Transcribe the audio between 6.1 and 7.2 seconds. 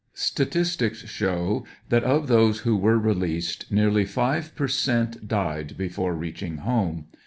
reaching home.